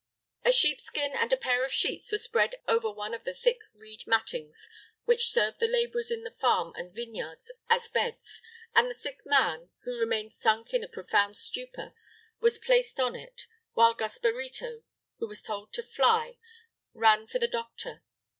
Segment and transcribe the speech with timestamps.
[0.43, 4.07] A sheepskin and a pair of sheets were spread over one of the thick reed
[4.07, 4.67] mattings
[5.05, 8.41] which serve the laborers in the farms and vineyards as beds,
[8.73, 11.93] and the sick man, who remained sunk in a profound stupor,
[12.39, 14.81] was placed on it, while Gasparito,
[15.19, 16.39] who was told to fly,
[16.95, 18.01] ran for the doctor.